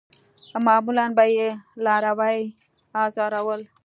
[0.65, 1.49] معمولاً به یې
[1.85, 2.41] لاروي
[3.03, 3.61] آزارول.